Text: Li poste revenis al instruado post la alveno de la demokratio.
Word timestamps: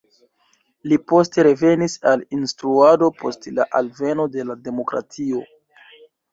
Li 0.93 0.97
poste 1.11 1.45
revenis 1.47 1.97
al 2.13 2.25
instruado 2.39 3.11
post 3.21 3.47
la 3.61 3.69
alveno 3.83 4.29
de 4.39 4.49
la 4.51 4.59
demokratio. 4.67 5.47